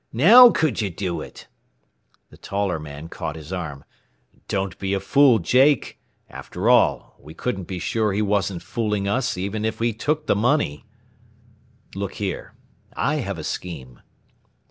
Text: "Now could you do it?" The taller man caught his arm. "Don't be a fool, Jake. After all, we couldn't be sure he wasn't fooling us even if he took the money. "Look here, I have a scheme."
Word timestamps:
"Now 0.13 0.49
could 0.49 0.81
you 0.81 0.89
do 0.89 1.21
it?" 1.21 1.47
The 2.31 2.37
taller 2.37 2.79
man 2.79 3.07
caught 3.07 3.35
his 3.35 3.53
arm. 3.53 3.85
"Don't 4.47 4.75
be 4.79 4.95
a 4.95 4.99
fool, 4.99 5.37
Jake. 5.37 5.99
After 6.27 6.71
all, 6.71 7.15
we 7.19 7.35
couldn't 7.35 7.65
be 7.67 7.77
sure 7.77 8.11
he 8.11 8.23
wasn't 8.23 8.63
fooling 8.63 9.07
us 9.07 9.37
even 9.37 9.63
if 9.63 9.77
he 9.77 9.93
took 9.93 10.25
the 10.25 10.35
money. 10.35 10.85
"Look 11.93 12.15
here, 12.15 12.55
I 12.97 13.17
have 13.17 13.37
a 13.37 13.43
scheme." 13.43 13.99